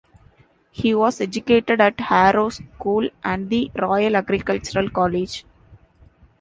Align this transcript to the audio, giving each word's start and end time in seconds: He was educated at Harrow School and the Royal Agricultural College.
He 0.71 0.95
was 0.95 1.21
educated 1.21 1.79
at 1.79 1.99
Harrow 1.99 2.49
School 2.49 3.07
and 3.23 3.51
the 3.51 3.69
Royal 3.75 4.15
Agricultural 4.15 4.89
College. 4.89 5.45